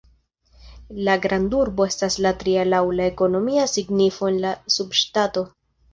La 1.07 1.17
grandurbo 1.25 1.85
estas 1.91 2.17
la 2.27 2.33
tria 2.43 2.65
laŭ 2.71 2.81
la 3.01 3.05
ekonomia 3.13 3.67
signifo 3.77 4.31
en 4.35 4.41
la 4.47 4.55
subŝtato. 4.79 5.45